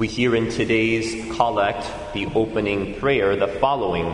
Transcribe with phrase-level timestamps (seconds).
[0.00, 4.06] We hear in today's collect, the opening prayer, the following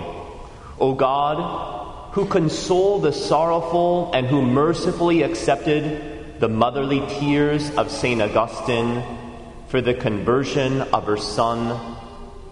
[0.80, 8.20] O God, who console the sorrowful and who mercifully accepted the motherly tears of St.
[8.20, 9.04] Augustine
[9.68, 11.96] for the conversion of her son,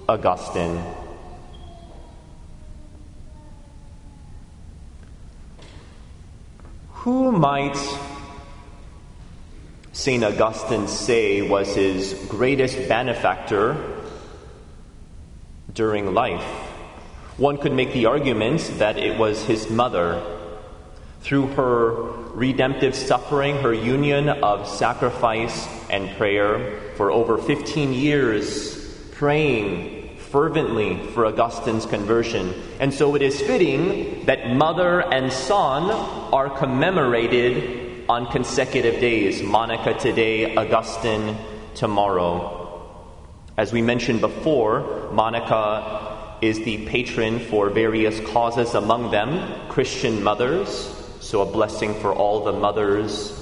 [0.09, 0.81] Augustine.
[7.03, 7.77] Who might
[10.05, 10.23] St.
[10.23, 14.03] Augustine say was his greatest benefactor
[15.73, 16.45] during life?
[17.39, 20.23] One could make the argument that it was his mother.
[21.23, 21.93] Through her
[22.35, 28.77] redemptive suffering, her union of sacrifice and prayer for over 15 years,
[29.13, 32.53] praying fervently for Augustine's conversion.
[32.79, 35.91] And so it is fitting that mother and son
[36.31, 39.43] are commemorated on consecutive days.
[39.43, 41.37] Monica today, Augustine
[41.75, 42.61] tomorrow.
[43.57, 50.69] As we mentioned before, Monica is the patron for various causes, among them Christian mothers,
[51.21, 53.41] so a blessing for all the mothers.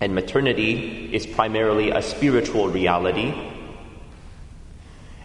[0.00, 3.34] And maternity is primarily a spiritual reality.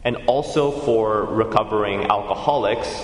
[0.03, 3.03] And also for recovering alcoholics,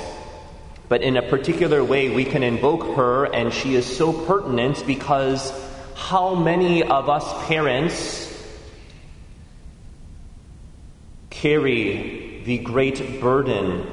[0.92, 5.54] but in a particular way, we can invoke her, and she is so pertinent because
[5.96, 8.28] how many of us parents
[11.30, 13.88] carry the great burden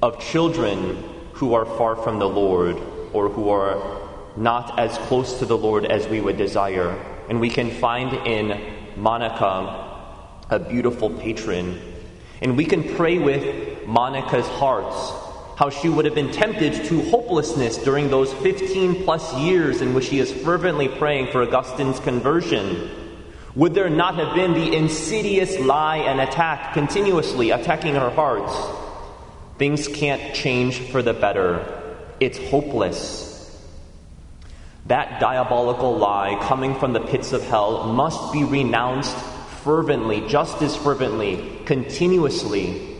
[0.00, 2.78] of children who are far from the Lord
[3.12, 4.00] or who are
[4.34, 6.92] not as close to the Lord as we would desire?
[7.28, 8.58] And we can find in
[8.96, 10.00] Monica
[10.48, 11.78] a beautiful patron.
[12.40, 15.21] And we can pray with Monica's hearts
[15.56, 20.06] how she would have been tempted to hopelessness during those 15 plus years in which
[20.06, 22.90] she is fervently praying for Augustine's conversion.
[23.54, 28.50] Would there not have been the insidious lie and attack continuously attacking her heart?
[29.58, 31.96] Things can't change for the better.
[32.18, 33.28] It's hopeless.
[34.86, 39.16] That diabolical lie coming from the pits of hell must be renounced
[39.62, 42.91] fervently, just as fervently, continuously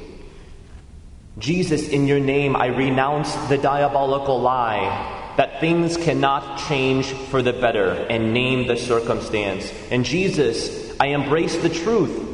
[1.38, 7.54] Jesus, in your name, I renounce the diabolical lie that things cannot change for the
[7.54, 9.72] better and name the circumstance.
[9.90, 12.28] And Jesus, I embrace the truth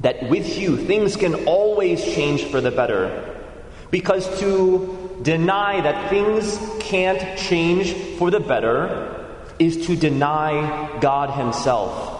[0.00, 3.44] that with you things can always change for the better.
[3.90, 9.26] Because to deny that things can't change for the better
[9.58, 12.12] is to deny God Himself.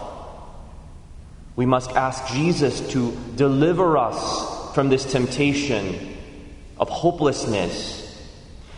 [1.55, 6.15] We must ask Jesus to deliver us from this temptation
[6.79, 8.15] of hopelessness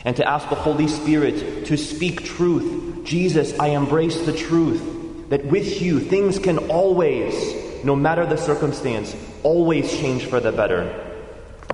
[0.05, 3.03] and to ask the Holy Spirit to speak truth.
[3.03, 9.13] Jesus, I embrace the truth that with you things can always, no matter the circumstance,
[9.43, 10.88] always change for the better.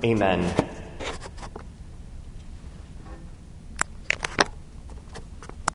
[0.02, 0.65] Amen.